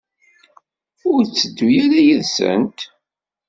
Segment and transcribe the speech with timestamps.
[1.11, 2.79] Ur tettedduḍ ara yid-sent?